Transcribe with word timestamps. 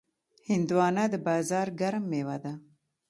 هندوانه 0.49 1.03
د 1.13 1.15
بازار 1.27 1.67
ګرم 1.79 2.03
میوه 2.11 2.37
ده. 2.43 2.53